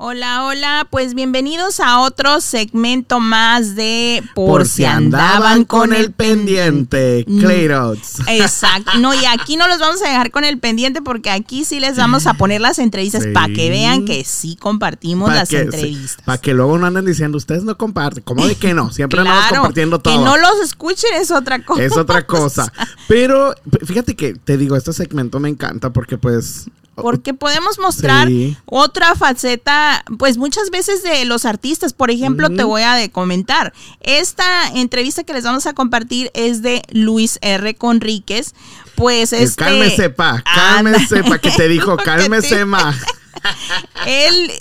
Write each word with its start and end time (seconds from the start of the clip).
Hola, 0.00 0.44
hola, 0.44 0.86
pues 0.88 1.14
bienvenidos 1.14 1.80
a 1.80 1.98
otro 1.98 2.40
segmento 2.40 3.18
más 3.18 3.74
de 3.74 4.22
Por, 4.32 4.64
si 4.64 4.84
andaban 4.84 5.64
con 5.64 5.92
el 5.92 6.12
pendiente. 6.12 7.24
Clayrods. 7.24 8.20
Exacto. 8.28 8.92
No, 9.00 9.12
y 9.12 9.24
aquí 9.24 9.56
no 9.56 9.66
los 9.66 9.80
vamos 9.80 10.00
a 10.00 10.08
dejar 10.08 10.30
con 10.30 10.44
el 10.44 10.60
pendiente 10.60 11.02
porque 11.02 11.30
aquí 11.30 11.64
sí 11.64 11.80
les 11.80 11.96
vamos 11.96 12.28
a 12.28 12.34
poner 12.34 12.60
las 12.60 12.78
entrevistas 12.78 13.26
para 13.34 13.52
que 13.52 13.70
vean 13.70 14.04
que 14.04 14.22
sí 14.22 14.54
compartimos 14.54 15.34
las 15.34 15.52
entrevistas. 15.52 16.24
Para 16.24 16.38
que 16.38 16.54
luego 16.54 16.78
no 16.78 16.86
anden 16.86 17.04
diciendo, 17.04 17.36
ustedes 17.36 17.64
no 17.64 17.76
comparten. 17.76 18.22
¿Cómo 18.22 18.46
de 18.46 18.54
que 18.54 18.74
no? 18.74 18.92
Siempre 18.92 19.18
andamos 19.18 19.48
compartiendo 19.48 19.98
todo. 19.98 20.16
Que 20.16 20.24
no 20.24 20.36
los 20.36 20.60
escuchen 20.62 21.10
es 21.14 21.32
otra 21.32 21.64
cosa. 21.64 21.82
Es 21.88 21.96
otra 21.96 22.24
cosa. 22.24 22.72
Pero 23.08 23.52
fíjate 23.84 24.14
que 24.14 24.34
te 24.34 24.56
digo, 24.58 24.76
este 24.76 24.92
segmento 24.92 25.40
me 25.40 25.48
encanta 25.48 25.92
porque 25.92 26.18
pues 26.18 26.68
porque 27.00 27.34
podemos 27.34 27.78
mostrar 27.78 28.28
otra 28.66 29.14
faceta, 29.14 30.04
pues 30.18 30.36
muchas 30.36 30.70
veces 30.70 31.02
de 31.02 31.24
los 31.24 31.44
artistas. 31.44 31.92
Por 31.92 32.10
ejemplo, 32.10 32.50
te 32.50 32.64
voy 32.64 32.82
a 32.82 33.08
comentar, 33.10 33.72
esta 34.00 34.68
entrevista 34.74 35.24
que 35.24 35.32
les 35.32 35.44
vamos 35.44 35.66
a 35.66 35.72
compartir 35.72 36.30
es 36.34 36.62
de 36.62 36.82
Luis 36.90 37.38
R. 37.42 37.74
Conríquez. 37.74 38.54
Pues 38.94 39.32
este... 39.32 39.64
Cálmese, 39.64 40.10
pa, 40.10 40.42
cálmese, 40.42 41.22
pa, 41.22 41.38
que 41.38 41.52
te 41.52 41.68
dijo, 41.68 41.96
cálmese, 41.96 42.64
ma. 42.64 42.98
Él 44.06 44.52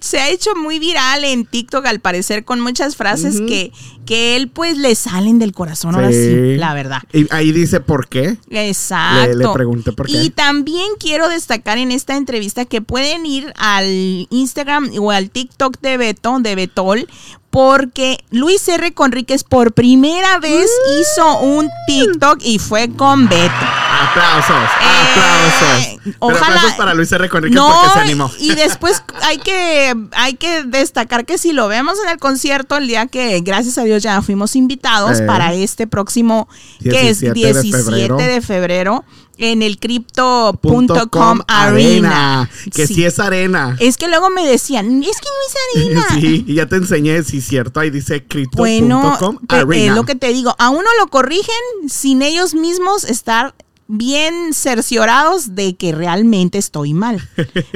se 0.00 0.18
ha 0.18 0.28
hecho 0.30 0.54
muy 0.56 0.78
viral 0.78 1.24
en 1.24 1.44
TikTok 1.44 1.86
al 1.86 2.00
parecer 2.00 2.44
con 2.44 2.60
muchas 2.60 2.96
frases 2.96 3.40
que, 3.40 3.72
que 4.06 4.36
él 4.36 4.48
pues 4.48 4.76
le 4.76 4.94
salen 4.94 5.38
del 5.38 5.52
corazón 5.52 5.94
ahora 5.94 6.10
sí, 6.10 6.56
la 6.56 6.74
verdad. 6.74 7.02
Y 7.12 7.26
ahí 7.32 7.52
dice 7.52 7.80
por 7.80 8.08
qué. 8.08 8.38
Exacto. 8.50 9.36
Le, 9.36 9.48
pregunté 9.52 9.92
por 9.92 10.06
qué. 10.06 10.12
Y 10.12 10.30
también 10.30 10.88
quiero 10.98 11.28
destacar 11.28 11.78
en 11.78 11.92
esta 11.92 12.16
entrevista 12.16 12.64
que 12.64 12.80
pueden 12.80 13.26
ir 13.26 13.52
al 13.56 14.26
Instagram 14.30 14.90
o 14.98 15.10
al 15.10 15.30
TikTok 15.30 15.80
de 15.80 15.96
Beto, 15.96 16.38
de 16.40 16.54
Betol, 16.54 17.08
porque 17.50 18.18
Luis 18.30 18.66
R. 18.68 18.92
Conríquez 18.94 19.44
por 19.44 19.72
primera 19.72 20.38
vez 20.38 20.68
mm. 20.68 21.00
hizo 21.00 21.40
un 21.40 21.68
TikTok 21.86 22.38
y 22.42 22.58
fue 22.58 22.90
con 22.90 23.28
Beto. 23.28 23.79
Aplausos, 24.10 24.56
eh, 24.80 25.98
aplausos. 26.00 26.16
ojalá, 26.18 26.76
para 26.76 26.94
Luis 26.94 27.12
R. 27.12 27.28
Conríquez 27.28 27.60
porque 27.60 27.92
se 27.92 27.98
animó. 28.00 28.30
Y 28.38 28.54
después 28.54 29.02
hay 29.22 29.38
que, 29.38 29.94
hay 30.12 30.34
que 30.34 30.64
destacar 30.64 31.24
que 31.24 31.38
si 31.38 31.52
lo 31.52 31.68
vemos 31.68 31.98
en 32.04 32.10
el 32.10 32.18
concierto, 32.18 32.76
el 32.76 32.88
día 32.88 33.06
que, 33.06 33.40
gracias 33.40 33.78
a 33.78 33.84
Dios, 33.84 34.02
ya 34.02 34.20
fuimos 34.22 34.56
invitados 34.56 35.20
para 35.22 35.52
este 35.54 35.86
próximo, 35.86 36.48
que 36.82 37.10
es 37.10 37.20
17 37.20 38.14
de 38.14 38.40
febrero 38.40 39.04
en 39.40 39.62
el 39.62 39.78
crypto.com 39.78 41.40
arena. 41.48 42.48
Que 42.72 42.86
sí. 42.86 43.04
es 43.04 43.18
arena. 43.18 43.76
Es 43.80 43.96
que 43.96 44.06
luego 44.06 44.30
me 44.30 44.46
decían, 44.46 45.02
es 45.02 45.16
que 45.16 45.28
no 45.28 45.92
es 45.92 46.02
arena. 46.04 46.06
sí, 46.20 46.44
y 46.46 46.54
ya 46.54 46.66
te 46.66 46.76
enseñé, 46.76 47.22
sí, 47.22 47.40
cierto, 47.40 47.80
ahí 47.80 47.90
dice 47.90 48.24
crypto.com 48.24 48.58
bueno, 48.58 49.18
arena. 49.48 49.92
Es 49.92 49.94
lo 49.94 50.04
que 50.04 50.14
te 50.14 50.32
digo, 50.32 50.54
a 50.58 50.68
uno 50.68 50.88
lo 50.98 51.08
corrigen 51.08 51.54
sin 51.88 52.22
ellos 52.22 52.54
mismos 52.54 53.04
estar 53.04 53.54
bien 53.90 54.54
cerciorados 54.54 55.54
de 55.54 55.74
que 55.74 55.92
realmente 55.92 56.58
estoy 56.58 56.94
mal. 56.94 57.20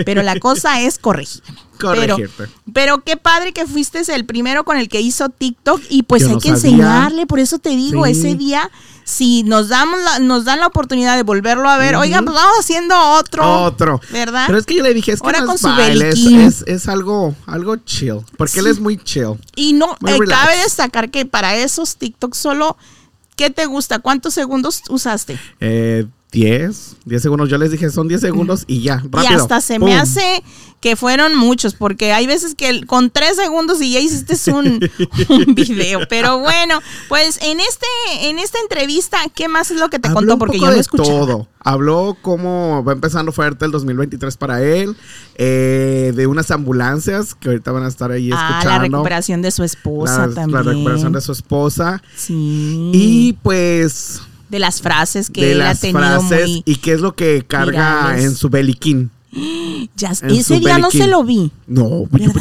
Pero 0.04 0.22
la 0.22 0.38
cosa 0.38 0.80
es 0.82 0.98
corregirme. 0.98 1.58
Pero, 1.78 2.16
pero, 2.72 3.04
qué 3.04 3.16
padre 3.16 3.52
que 3.52 3.66
fuiste 3.66 4.00
el 4.14 4.24
primero 4.24 4.64
con 4.64 4.76
el 4.76 4.88
que 4.88 5.00
hizo 5.00 5.28
TikTok 5.28 5.82
y 5.90 6.04
pues 6.04 6.24
hay 6.24 6.38
que 6.38 6.50
enseñarle, 6.50 7.26
por 7.26 7.40
eso 7.40 7.58
te 7.58 7.70
digo, 7.70 8.06
ese 8.06 8.36
día 8.36 8.70
si 9.02 9.42
nos 9.42 9.68
damos 9.68 10.00
nos 10.20 10.44
dan 10.44 10.60
la 10.60 10.66
oportunidad 10.66 11.16
de 11.16 11.24
volverlo 11.24 11.68
a 11.68 11.76
ver, 11.76 11.94
oiga, 11.96 12.22
pues 12.22 12.34
vamos 12.34 12.56
haciendo 12.58 12.98
otro. 12.98 13.64
Otro. 13.64 14.00
¿Verdad? 14.10 14.44
Pero 14.46 14.58
es 14.58 14.64
que 14.64 14.76
yo 14.76 14.82
le 14.82 14.94
dije, 14.94 15.12
es 15.12 15.20
que 15.20 15.26
Ahora 15.26 15.44
con 15.44 15.58
su 15.58 15.68
es, 15.68 16.64
es, 16.66 16.88
algo, 16.88 17.34
algo 17.46 17.76
chill, 17.76 18.20
porque 18.38 18.60
él 18.60 18.68
es 18.68 18.80
muy 18.80 18.96
chill. 18.96 19.34
Y 19.56 19.74
no, 19.74 19.96
eh, 20.06 20.18
cabe 20.26 20.56
destacar 20.58 21.10
que 21.10 21.26
para 21.26 21.56
esos 21.56 21.96
TikTok 21.96 22.34
solo 22.34 22.78
¿Qué 23.36 23.50
te 23.50 23.66
gusta? 23.66 23.98
¿Cuántos 23.98 24.34
segundos 24.34 24.82
usaste? 24.88 25.38
Eh, 25.60 26.06
10, 26.34 26.96
10 27.04 27.22
segundos. 27.22 27.48
Yo 27.48 27.58
les 27.58 27.70
dije, 27.70 27.88
son 27.90 28.08
10 28.08 28.20
segundos 28.20 28.64
y 28.66 28.82
ya, 28.82 28.96
rápido. 28.96 29.22
Y 29.22 29.26
hasta 29.34 29.60
se 29.60 29.78
me 29.78 29.94
hace 29.94 30.42
que 30.80 30.96
fueron 30.96 31.34
muchos, 31.36 31.74
porque 31.74 32.12
hay 32.12 32.26
veces 32.26 32.56
que 32.56 32.84
con 32.86 33.08
3 33.08 33.36
segundos 33.36 33.80
y 33.80 33.92
ya 33.92 34.00
hiciste 34.00 34.34
un, 34.52 34.80
un, 35.28 35.54
video. 35.54 36.00
Pero 36.08 36.40
bueno, 36.40 36.80
pues 37.08 37.38
en 37.40 37.60
este 37.60 37.86
en 38.22 38.40
esta 38.40 38.58
entrevista, 38.58 39.18
¿qué 39.32 39.48
más 39.48 39.70
es 39.70 39.78
lo 39.78 39.88
que 39.88 40.00
te 40.00 40.12
contó? 40.12 40.36
Porque 40.36 40.58
yo 40.58 40.66
no 40.66 40.72
escuché. 40.72 41.04
todo. 41.04 41.48
Habló 41.60 42.16
cómo 42.20 42.84
va 42.84 42.92
empezando 42.92 43.30
fuerte 43.32 43.64
el 43.64 43.70
2023 43.70 44.36
para 44.36 44.60
él, 44.60 44.96
eh, 45.36 46.12
de 46.14 46.26
unas 46.26 46.50
ambulancias 46.50 47.34
que 47.34 47.48
ahorita 47.48 47.70
van 47.72 47.84
a 47.84 47.88
estar 47.88 48.10
ahí 48.10 48.30
ah, 48.34 48.58
escuchando. 48.58 48.70
la 48.70 48.78
recuperación 48.80 49.40
de 49.40 49.50
su 49.52 49.62
esposa 49.62 50.28
también. 50.34 50.52
La 50.52 50.62
recuperación 50.72 51.12
de 51.12 51.20
su 51.20 51.32
esposa. 51.32 52.02
Sí. 52.16 52.90
Y 52.92 53.32
pues 53.42 54.20
de 54.54 54.60
las 54.60 54.80
frases 54.80 55.30
que 55.30 55.50
él 55.50 55.62
ha 55.62 55.74
tenido 55.74 56.22
muy 56.22 56.62
y 56.64 56.76
qué 56.76 56.92
es 56.92 57.00
lo 57.00 57.16
que 57.16 57.44
carga 57.44 58.20
en 58.20 58.36
su 58.36 58.48
beliquín. 58.48 59.10
Ya, 59.96 60.12
ese 60.12 60.60
día 60.60 60.78
no 60.78 60.92
se 60.92 61.08
lo 61.08 61.24
vi. 61.24 61.50
No, 61.66 62.06
yo, 62.12 62.32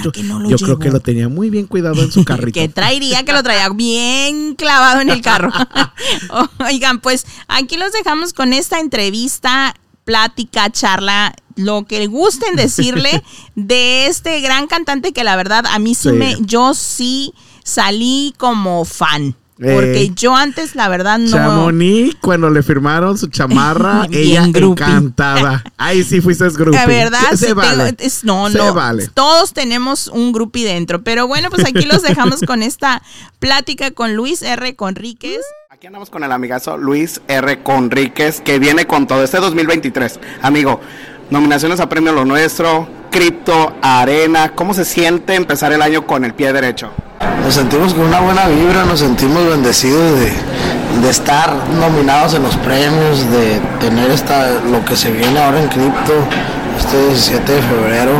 yo 0.47 0.57
creo 0.59 0.78
que 0.78 0.91
lo 0.91 1.00
tenía 1.00 1.28
muy 1.28 1.50
bien 1.50 1.66
cuidado 1.66 2.03
en 2.03 2.12
su 2.12 2.23
carrito. 2.25 2.59
que 2.59 2.69
traería 2.69 3.25
que 3.25 3.34
lo 3.34 3.41
traía 3.41 3.68
bien 3.69 4.53
clavado 4.53 5.02
en 5.02 5.09
el 5.09 5.23
carro. 5.23 5.52
Oigan, 6.59 7.00
pues 7.00 7.25
aquí 7.47 7.78
los 7.78 7.91
dejamos 7.94 8.31
con 8.34 8.53
esta 8.53 8.79
entrevista, 8.79 9.73
plática, 10.06 10.69
charla, 10.69 11.34
lo 11.56 11.88
que 11.88 12.06
gusten 12.06 12.56
decirle 12.56 13.23
de 13.56 14.06
este 14.06 14.40
gran 14.41 14.68
cantante 14.68 15.13
que 15.13 15.23
la 15.23 15.35
verdad 15.35 15.66
a 15.66 15.79
mí 15.79 15.96
sí. 15.96 16.09
me, 16.09 16.38
yo 16.41 16.75
sí 16.75 17.34
salí 17.63 18.35
como 18.38 18.85
fan. 18.85 19.35
Porque 19.63 20.01
eh, 20.01 20.12
yo 20.13 20.35
antes, 20.35 20.75
la 20.75 20.90
verdad, 20.90 21.18
no. 21.19 21.29
Chamonix, 21.29 22.16
cuando 22.22 22.50
le 22.50 22.63
firmaron 22.63 23.18
su 23.18 23.28
chamarra, 23.28 24.07
ella 24.12 24.44
encantada. 24.44 25.63
Ay, 25.78 26.03
sí, 26.03 26.19
fuiste 26.19 26.50
groupie. 26.50 26.79
La 26.79 26.85
verdad, 26.85 27.34
se 27.35 27.53
vale. 27.53 27.96
no, 28.23 28.50
no. 28.50 28.73
Vale. 28.73 29.07
Todos 29.13 29.53
tenemos 29.53 30.07
un 30.07 30.34
groupie 30.34 30.66
dentro. 30.66 31.02
Pero 31.03 31.28
bueno, 31.28 31.50
pues 31.50 31.66
aquí 31.66 31.85
los 31.85 32.02
dejamos 32.02 32.41
con 32.41 32.62
esta 32.63 33.02
plática 33.40 33.91
con 33.91 34.16
Luis 34.16 34.41
R. 34.41 34.75
Conríquez. 34.75 35.41
Aquí 35.69 35.88
andamos 35.88 36.09
con 36.09 36.23
el 36.23 36.31
amigazo 36.31 36.78
Luis 36.78 37.22
R. 37.28 37.63
Conríquez, 37.63 38.41
que 38.41 38.59
viene 38.59 38.85
con 38.85 39.07
todo 39.07 39.23
este 39.23 39.40
2023. 39.40 40.19
Amigo, 40.41 40.79
nominaciones 41.29 41.79
a 41.79 41.90
Premio 41.90 42.12
Lo 42.12 42.25
Nuestro, 42.25 42.88
Cripto, 43.12 43.75
Arena. 43.81 44.53
¿Cómo 44.56 44.73
se 44.73 44.85
siente 44.85 45.35
empezar 45.35 45.72
el 45.72 45.81
año 45.81 46.06
con 46.06 46.25
el 46.25 46.34
pie 46.34 46.53
derecho? 46.53 46.91
Nos 47.44 47.56
sentimos 47.56 47.94
con 47.94 48.06
una 48.06 48.22
buena 48.22 48.47
vibra, 48.47 48.85
nos 48.85 49.00
sentimos 49.00 49.45
bendecidos 49.45 50.19
de, 50.19 51.09
estar 51.09 51.53
nominados 51.79 52.34
en 52.34 52.44
los 52.44 52.56
premios, 52.57 53.29
de 53.29 53.59
tener 53.81 54.09
esta, 54.11 54.51
lo 54.72 54.84
que 54.85 54.95
se 54.95 55.11
viene 55.11 55.38
ahora 55.39 55.61
en 55.61 55.67
cripto, 55.67 56.13
este 56.79 57.07
17 57.07 57.51
de 57.51 57.61
febrero. 57.61 58.11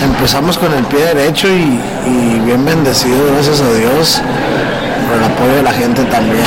Empezamos 0.00 0.56
con 0.56 0.72
el 0.72 0.84
pie 0.84 1.14
derecho 1.14 1.48
y, 1.48 2.40
bien 2.44 2.64
bendecidos, 2.64 3.32
gracias 3.32 3.60
a 3.60 3.72
Dios, 3.72 4.22
por 5.08 5.18
el 5.18 5.24
apoyo 5.24 5.56
de 5.56 5.62
la 5.62 5.72
gente 5.72 6.04
también, 6.04 6.44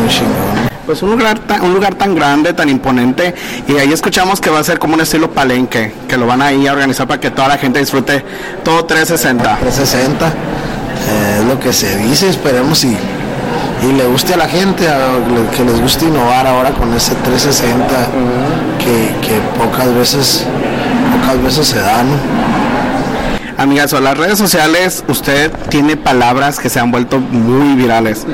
muy 0.00 0.08
chingón 0.08 0.70
pues 0.86 1.04
un 1.04 1.10
lugar, 1.10 1.38
tan, 1.38 1.62
un 1.62 1.72
lugar 1.72 1.94
tan 1.94 2.16
grande, 2.16 2.52
tan 2.52 2.68
imponente, 2.68 3.32
y 3.68 3.76
ahí 3.76 3.92
escuchamos 3.92 4.40
que 4.40 4.50
va 4.50 4.58
a 4.58 4.64
ser 4.64 4.80
como 4.80 4.94
un 4.94 5.00
estilo 5.00 5.30
palenque, 5.30 5.92
que 6.08 6.16
lo 6.16 6.26
van 6.26 6.42
a 6.42 6.52
ir 6.52 6.68
a 6.68 6.72
organizar 6.72 7.06
para 7.06 7.20
que 7.20 7.30
toda 7.30 7.46
la 7.46 7.58
gente 7.58 7.78
disfrute 7.78 8.24
todo 8.64 8.84
360. 8.86 9.58
360 9.58 10.32
es 11.08 11.44
lo 11.44 11.58
que 11.58 11.72
se 11.72 11.96
dice, 11.98 12.28
esperemos 12.28 12.84
y, 12.84 12.96
y 13.82 13.92
le 13.92 14.06
guste 14.06 14.34
a 14.34 14.36
la 14.36 14.48
gente, 14.48 14.86
que 15.56 15.64
les 15.64 15.80
guste 15.80 16.04
innovar 16.04 16.46
ahora 16.46 16.70
con 16.70 16.92
ese 16.94 17.14
360 17.14 17.86
que, 18.78 19.40
pocas 19.58 19.94
veces 19.94 20.46
pocas 21.20 21.42
veces 21.42 21.66
se 21.68 21.80
dan. 21.80 22.06
Amigas, 23.56 23.92
en 23.92 24.04
las 24.04 24.16
redes 24.16 24.38
sociales 24.38 25.04
usted 25.08 25.52
tiene 25.68 25.96
palabras 25.96 26.58
que 26.58 26.70
se 26.70 26.80
han 26.80 26.90
vuelto 26.90 27.18
muy 27.20 27.76
virales. 27.76 28.26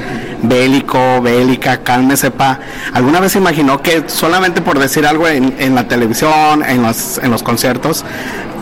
Bélico, 0.43 1.21
bélica, 1.21 1.79
cálmese 1.83 2.31
pa. 2.31 2.61
¿Alguna 2.93 3.21
vez 3.21 3.35
imaginó 3.35 3.83
que 3.83 4.05
solamente 4.07 4.63
por 4.63 4.79
decir 4.79 5.07
algo 5.07 5.27
en, 5.27 5.75
la 5.75 5.89
televisión, 5.89 6.65
en 6.65 6.83
los, 6.83 7.19
en 7.19 7.31
los 7.31 7.43
conciertos, 7.43 8.05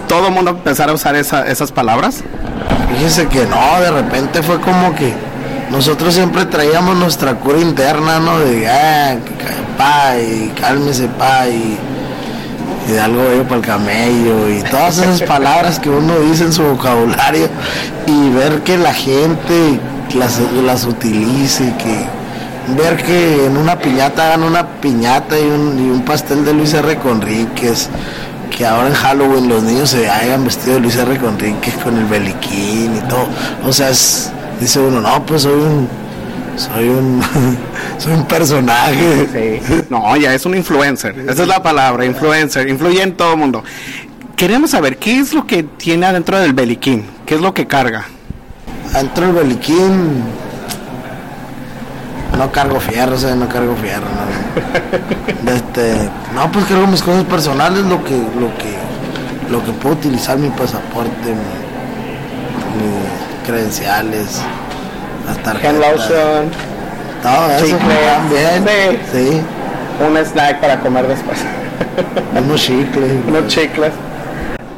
todo 0.09 0.29
el 0.29 0.35
mundo 0.35 0.53
empezara 0.53 0.93
a 0.93 0.95
usar 0.95 1.17
esas 1.17 1.73
palabras? 1.73 2.25
Fíjese 2.97 3.27
que 3.27 3.45
no, 3.47 3.81
de 3.81 3.91
repente 3.91 4.43
fue 4.43 4.61
como 4.61 4.95
que 4.95 5.13
nosotros 5.71 6.15
siempre 6.15 6.45
traíamos 6.47 6.97
nuestra 6.97 7.35
cura 7.35 7.59
interna, 7.59 8.21
¿no? 8.21 8.39
De, 8.39 8.69
ah, 8.69 9.17
pa, 9.77 10.17
y 10.17 10.53
cálmese, 10.61 11.09
pa, 11.09 11.49
y, 11.49 11.77
de 12.89 13.01
algo 13.01 13.25
bello 13.25 13.45
para 13.45 13.57
el 13.57 13.63
camello, 13.63 14.49
y 14.49 14.63
todas 14.63 14.99
esas 14.99 15.23
palabras 15.29 15.81
que 15.81 15.91
uno 15.91 16.21
dice 16.21 16.45
en 16.45 16.53
su 16.53 16.63
vocabulario, 16.63 17.49
y 18.07 18.31
ver 18.31 18.61
que 18.63 18.79
la 18.79 18.95
gente 18.95 19.81
las, 20.15 20.39
las 20.65 20.85
utilice, 20.85 21.75
que 21.77 22.07
ver 22.77 23.03
que 23.03 23.47
en 23.47 23.57
una 23.57 23.77
piñata 23.77 24.29
hagan 24.29 24.45
una 24.45 24.67
piñata 24.81 25.39
y 25.39 25.45
un, 25.45 25.85
y 25.85 25.91
un 25.91 26.03
pastel 26.03 26.45
de 26.45 26.53
Luis 26.53 26.73
R. 26.75 26.97
Conríquez, 26.99 27.89
que 28.55 28.65
ahora 28.65 28.89
en 28.89 28.95
Halloween 28.95 29.49
los 29.49 29.63
niños 29.63 29.91
se 29.91 30.09
hayan 30.09 30.45
vestido 30.45 30.75
de 30.75 30.81
Luis 30.81 30.97
R. 30.97 31.19
Conríquez 31.19 31.75
con 31.83 31.97
el 31.97 32.05
beliquín 32.05 32.97
y 32.97 33.09
todo. 33.09 33.27
O 33.67 33.73
sea, 33.73 33.89
dice 34.61 34.79
uno, 34.79 35.01
no, 35.01 35.27
pues 35.27 35.43
soy 35.43 35.61
un 35.61 35.89
soy 36.57 36.89
un 36.89 37.21
soy 37.99 38.13
un 38.13 38.27
personaje. 38.27 39.61
No, 39.91 40.17
ya 40.17 40.35
es 40.35 40.47
un 40.47 40.57
influencer. 40.57 41.19
Esa 41.19 41.43
es 41.43 41.49
la 41.49 41.63
palabra, 41.63 42.05
influencer. 42.05 42.69
Influye 42.69 43.03
en 43.03 43.17
todo 43.17 43.33
el 43.33 43.39
mundo. 43.39 43.65
Queremos 44.37 44.71
saber 44.71 44.99
qué 44.99 45.19
es 45.19 45.35
lo 45.35 45.47
que 45.47 45.65
tiene 45.65 46.07
adentro 46.07 46.39
del 46.39 46.53
beliquín, 46.53 47.05
qué 47.27 47.35
es 47.35 47.41
lo 47.41 47.53
que 47.55 47.67
carga. 47.67 48.07
Adentro 48.93 49.27
del 49.27 49.35
beliquín 49.35 50.23
no 52.37 52.51
cargo 52.53 52.81
fierro, 52.81 53.17
o 53.17 53.35
no 53.35 53.49
cargo 53.49 53.77
fierro. 53.77 54.07
No, 55.43 55.51
este, 55.51 56.09
no 56.35 56.51
pues 56.53 56.65
cargo 56.67 56.87
mis 56.87 57.03
cosas 57.03 57.25
personales, 57.25 57.85
lo 57.85 58.03
que, 58.05 58.17
lo 58.17 58.57
que, 58.59 58.77
lo 59.51 59.65
que 59.65 59.73
puedo 59.73 59.95
utilizar, 59.97 60.39
mi 60.39 60.51
pasaporte, 60.51 61.35
mis 62.77 63.47
credenciales, 63.47 64.41
las 65.27 65.39
tarjetas. 65.43 66.09
Todo 67.23 67.51
eso 67.53 67.77
también. 67.79 69.01
Sí. 69.13 69.41
Un 70.07 70.17
snack 70.17 70.61
para 70.61 70.81
comer 70.81 71.07
después. 71.07 71.39
Unos 72.37 72.61
chicles. 72.61 73.13
Unos 73.27 73.47
chicles. 73.47 73.93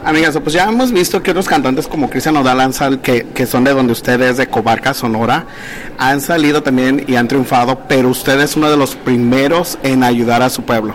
Amigas, 0.06 0.38
pues 0.41 0.53
ya 0.55 0.69
hemos 0.69 0.93
visto 0.93 1.20
que 1.20 1.32
otros 1.32 1.49
cantantes 1.49 1.88
como 1.88 2.08
Cristian 2.08 2.37
Odal 2.37 3.00
que, 3.00 3.26
que 3.35 3.44
son 3.44 3.64
de 3.64 3.75
donde 3.75 3.93
ustedes, 3.93 4.37
de 4.37 4.47
Cobarca, 4.47 4.94
Sonora, 4.94 5.47
han 5.99 6.20
salido 6.20 6.62
también 6.62 7.05
y 7.08 7.17
han 7.17 7.26
triunfado, 7.26 7.81
pero 7.88 8.11
usted 8.11 8.41
es 8.41 8.55
uno 8.55 8.70
de 8.70 8.76
los 8.76 8.94
primeros 8.94 9.76
en 9.82 10.05
ayudar 10.05 10.43
a 10.43 10.49
su 10.49 10.62
pueblo. 10.62 10.94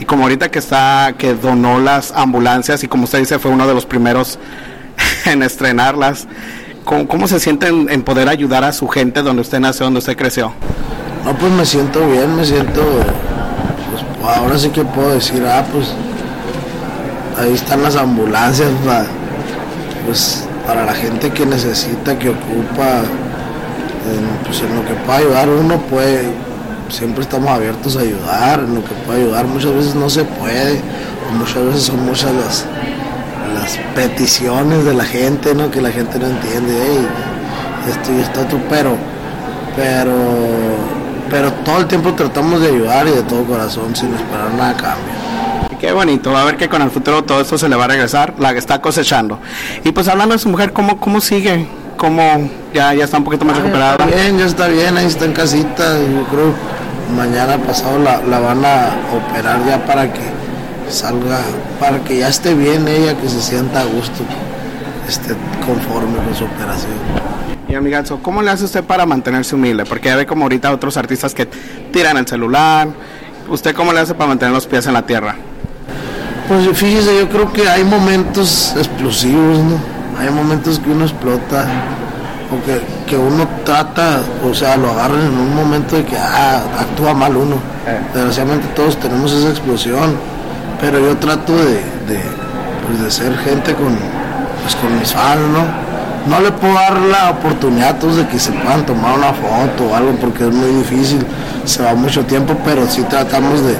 Y 0.00 0.06
como 0.06 0.24
ahorita 0.24 0.50
que 0.50 0.58
está, 0.58 1.14
que 1.16 1.34
donó 1.34 1.78
las 1.78 2.10
ambulancias 2.10 2.82
y 2.82 2.88
como 2.88 3.04
usted 3.04 3.20
dice, 3.20 3.38
fue 3.38 3.52
uno 3.52 3.64
de 3.64 3.74
los 3.74 3.86
primeros 3.86 4.40
en 5.24 5.44
estrenarlas, 5.44 6.26
¿cómo, 6.84 7.28
se 7.28 7.38
siente 7.38 7.68
en, 7.68 8.02
poder 8.02 8.28
ayudar 8.28 8.64
a 8.64 8.72
su 8.72 8.88
gente 8.88 9.22
donde 9.22 9.42
usted 9.42 9.60
nació, 9.60 9.84
donde 9.84 10.00
usted 10.00 10.16
creció? 10.16 10.52
No, 11.24 11.32
pues 11.38 11.52
me 11.52 11.64
siento 11.64 12.04
bien, 12.10 12.34
me 12.34 12.44
siento, 12.44 12.82
pues 13.88 14.36
ahora 14.36 14.58
sí 14.58 14.70
que 14.70 14.84
puedo 14.84 15.14
decir, 15.14 15.46
ah, 15.46 15.64
pues 15.72 15.94
ahí 17.38 17.54
están 17.54 17.82
las 17.82 17.96
ambulancias 17.96 18.68
para, 18.84 19.06
pues, 20.06 20.44
para 20.66 20.84
la 20.84 20.92
gente 20.92 21.30
que 21.30 21.46
necesita, 21.46 22.18
que 22.18 22.30
ocupa, 22.30 23.02
en, 24.08 24.44
pues 24.44 24.60
en 24.62 24.74
lo 24.74 24.84
que 24.84 24.94
pueda 25.06 25.18
ayudar 25.18 25.48
uno 25.48 25.78
puede, 25.82 26.30
siempre 26.88 27.22
estamos 27.22 27.48
abiertos 27.50 27.96
a 27.96 28.00
ayudar, 28.00 28.60
en 28.60 28.74
lo 28.74 28.84
que 28.84 28.94
pueda 29.06 29.18
ayudar, 29.18 29.46
muchas 29.46 29.74
veces 29.74 29.94
no 29.94 30.10
se 30.10 30.24
puede, 30.24 30.80
muchas 31.38 31.64
veces 31.64 31.82
son 31.82 32.04
muchas 32.04 32.32
las, 32.34 32.66
las 33.54 33.78
peticiones 33.94 34.84
de 34.84 34.94
la 34.94 35.04
gente, 35.04 35.54
¿no? 35.54 35.70
que 35.70 35.80
la 35.80 35.90
gente 35.90 36.18
no 36.18 36.26
entiende, 36.26 36.72
esto 37.88 38.12
y 38.12 38.20
esto 38.20 38.40
otro, 38.40 38.58
pero, 38.68 38.96
pero, 39.76 40.14
pero 41.30 41.52
todo 41.64 41.78
el 41.78 41.86
tiempo 41.86 42.12
tratamos 42.14 42.60
de 42.60 42.68
ayudar 42.68 43.06
y 43.06 43.12
de 43.12 43.22
todo 43.22 43.44
corazón 43.44 43.94
sin 43.94 44.12
esperar 44.14 44.52
nada 44.54 44.70
a 44.70 44.76
cambio. 44.76 45.27
Qué 45.80 45.92
bonito, 45.92 46.32
va 46.32 46.42
a 46.42 46.44
ver 46.44 46.56
que 46.56 46.68
con 46.68 46.82
el 46.82 46.90
futuro 46.90 47.22
todo 47.22 47.40
esto 47.40 47.56
se 47.56 47.68
le 47.68 47.76
va 47.76 47.84
a 47.84 47.88
regresar, 47.88 48.34
la 48.38 48.52
que 48.52 48.58
está 48.58 48.80
cosechando. 48.80 49.38
Y 49.84 49.92
pues 49.92 50.08
hablando 50.08 50.34
de 50.34 50.40
su 50.40 50.48
mujer, 50.48 50.72
¿cómo, 50.72 50.98
cómo 50.98 51.20
sigue? 51.20 51.68
¿Cómo 51.96 52.50
ya, 52.74 52.94
ya 52.94 53.04
está 53.04 53.18
un 53.18 53.24
poquito 53.24 53.44
más 53.44 53.56
ah, 53.56 53.60
recuperada? 53.60 54.06
bien, 54.06 54.38
ya 54.38 54.46
está 54.46 54.66
bien, 54.66 54.96
ahí 54.96 55.06
está 55.06 55.24
en 55.24 55.32
casita. 55.32 55.98
Yo 55.98 56.24
creo 56.30 56.52
mañana 57.16 57.58
pasado 57.58 57.98
la, 58.00 58.20
la 58.22 58.40
van 58.40 58.64
a 58.64 58.90
operar 59.16 59.64
ya 59.66 59.84
para 59.86 60.12
que 60.12 60.20
salga, 60.88 61.40
para 61.78 62.02
que 62.02 62.18
ya 62.18 62.28
esté 62.28 62.54
bien 62.54 62.88
ella, 62.88 63.16
que 63.16 63.28
se 63.28 63.40
sienta 63.40 63.82
a 63.82 63.84
gusto, 63.84 64.24
esté 65.08 65.34
conforme 65.64 66.16
con 66.16 66.34
su 66.34 66.44
operación. 66.44 66.92
Y 67.68 67.74
amigazo, 67.74 68.18
¿cómo 68.20 68.42
le 68.42 68.50
hace 68.50 68.64
usted 68.64 68.82
para 68.82 69.06
mantenerse 69.06 69.54
humilde? 69.54 69.84
Porque 69.84 70.08
ya 70.08 70.16
ve 70.16 70.26
como 70.26 70.44
ahorita 70.44 70.72
otros 70.72 70.96
artistas 70.96 71.34
que 71.34 71.46
tiran 71.92 72.16
el 72.16 72.26
celular. 72.26 72.88
¿Usted 73.48 73.74
cómo 73.74 73.92
le 73.92 74.00
hace 74.00 74.14
para 74.14 74.28
mantener 74.28 74.54
los 74.54 74.66
pies 74.66 74.86
en 74.86 74.94
la 74.94 75.06
tierra? 75.06 75.36
Pues 76.48 76.66
fíjese, 76.78 77.18
yo 77.18 77.28
creo 77.28 77.52
que 77.52 77.68
hay 77.68 77.84
momentos 77.84 78.72
explosivos, 78.74 79.58
¿no? 79.58 79.78
Hay 80.18 80.30
momentos 80.30 80.78
que 80.78 80.88
uno 80.88 81.04
explota 81.04 81.66
o 82.50 83.06
que, 83.06 83.16
uno 83.18 83.46
trata, 83.66 84.20
o 84.42 84.54
sea, 84.54 84.78
lo 84.78 84.90
agarran 84.90 85.26
en 85.26 85.38
un 85.38 85.54
momento 85.54 85.96
de 85.96 86.06
que 86.06 86.16
ah, 86.16 86.62
actúa 86.80 87.12
mal 87.12 87.36
uno. 87.36 87.56
Eh. 87.86 88.00
Desgraciadamente 88.14 88.66
todos 88.68 88.98
tenemos 88.98 89.30
esa 89.32 89.50
explosión, 89.50 90.16
pero 90.80 90.98
yo 90.98 91.18
trato 91.18 91.54
de, 91.54 91.82
pues, 92.86 93.02
de, 93.02 93.10
ser 93.10 93.36
gente 93.36 93.74
con, 93.74 93.98
pues, 94.62 94.74
con 94.76 94.98
mis 94.98 95.12
fans, 95.12 95.42
¿no? 95.52 96.34
No 96.34 96.40
le 96.40 96.50
puedo 96.52 96.72
dar 96.72 96.98
la 96.98 97.30
oportunidad 97.30 97.90
a 97.90 97.98
todos 97.98 98.16
de 98.16 98.26
que 98.26 98.38
se 98.38 98.52
puedan 98.52 98.86
tomar 98.86 99.18
una 99.18 99.34
foto 99.34 99.90
o 99.90 99.94
algo 99.94 100.12
porque 100.12 100.44
es 100.44 100.54
muy 100.54 100.70
difícil, 100.70 101.26
se 101.66 101.82
va 101.82 101.94
mucho 101.94 102.24
tiempo, 102.24 102.56
pero 102.64 102.86
sí 102.88 103.02
tratamos 103.02 103.62
de, 103.62 103.76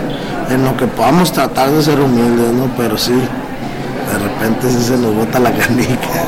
en 0.51 0.65
lo 0.65 0.77
que 0.77 0.87
podamos 0.87 1.33
tratar 1.33 1.71
de 1.71 1.83
ser 1.83 2.01
humildes, 2.01 2.53
¿no? 2.53 2.71
Pero 2.77 2.97
sí, 2.97 3.13
de 3.13 4.19
repente 4.19 4.71
sí 4.71 4.83
se 4.83 4.97
nos 4.97 5.15
bota 5.15 5.39
la 5.39 5.53
canica. 5.57 6.25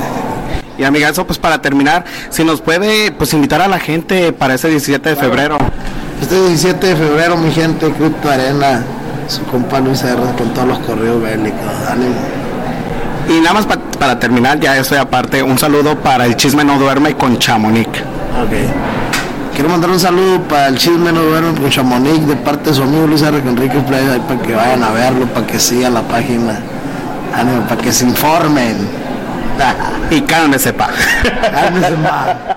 Y 0.79 0.85
amigazo, 0.85 1.27
pues 1.27 1.39
para 1.39 1.61
terminar, 1.61 2.05
si 2.31 2.43
nos 2.45 2.61
puede 2.61 3.13
pues 3.13 3.33
invitar 3.35 3.61
a 3.61 3.69
la 3.69 3.79
gente 3.79 4.33
para 4.33 4.55
ese 4.55 4.69
17 4.69 5.11
de 5.11 5.17
febrero. 5.17 5.59
Este 6.23 6.41
17 6.41 6.87
de 6.87 6.97
febrero, 6.97 7.37
mi 7.37 7.51
gente, 7.51 7.91
Cripto 7.93 8.31
Arena, 8.31 8.83
su 9.29 9.43
compa 9.45 9.81
Luis 9.81 10.03
R 10.03 10.17
con 10.39 10.55
todos 10.55 10.69
los 10.69 10.79
correos 10.81 11.23
bélicos, 11.23 11.61
ánimo. 11.91 12.15
Y 13.29 13.41
nada 13.41 13.55
más 13.55 13.67
para 13.99 14.19
terminar, 14.19 14.59
ya 14.59 14.77
estoy 14.77 14.99
aparte, 14.99 15.43
un 15.43 15.59
saludo 15.59 15.97
para 15.97 16.27
el 16.27 16.37
chisme 16.37 16.65
no 16.65 16.79
duerme 16.79 17.15
con 17.15 17.39
Chamonix. 17.39 17.89
Ok. 18.43 19.20
Quiero 19.61 19.73
mandar 19.73 19.91
un 19.91 20.01
saludo 20.01 20.41
para 20.45 20.69
el 20.69 20.79
chisme 20.79 21.13
no 21.13 21.21
duerme 21.21 21.61
con 21.61 21.69
Chamonix 21.69 22.27
de 22.27 22.35
parte 22.35 22.71
de 22.71 22.77
su 22.77 22.83
amigo 22.83 23.07
Luis 23.07 23.21
R. 23.21 23.37
Enrique 23.41 23.79
Playa, 23.81 24.19
para 24.27 24.41
que 24.41 24.55
vayan 24.55 24.83
a 24.83 24.91
verlo, 24.91 25.27
para 25.27 25.47
que 25.47 25.61
sigan 25.61 25.93
la 25.93 26.01
página, 26.01 26.59
para 27.69 27.83
que 27.83 27.93
se 27.93 28.07
informen. 28.07 28.89
y 30.11 30.23
cálmese, 30.23 30.73
pa. 30.73 30.89
Cálmese, 31.53 31.93
pa. 31.97 32.57